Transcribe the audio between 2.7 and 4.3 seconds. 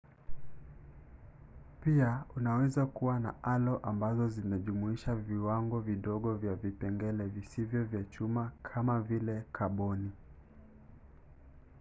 kuwa na alo ambazo